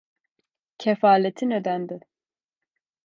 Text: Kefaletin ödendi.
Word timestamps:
Kefaletin 0.77 1.51
ödendi. 1.51 1.99